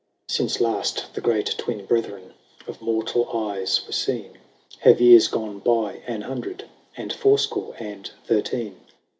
V. 0.29 0.33
Since 0.33 0.59
last 0.59 1.13
the 1.13 1.21
Great 1.21 1.53
Twin 1.59 1.85
Brethren 1.85 2.33
Of 2.65 2.81
mortal 2.81 3.29
eyes 3.51 3.85
were 3.85 3.93
seen. 3.93 4.39
Have 4.79 4.99
years 4.99 5.27
gone 5.27 5.59
by 5.59 6.01
an 6.07 6.21
hundred 6.21 6.67
And 6.97 7.13
fourscore 7.13 7.75
and 7.77 8.09
thirteen. 8.25 8.77